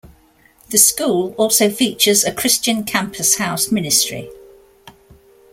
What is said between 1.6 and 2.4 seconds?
features a